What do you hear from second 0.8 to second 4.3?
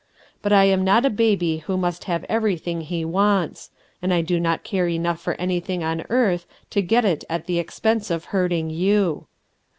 not a baby who must have everything he wants; and I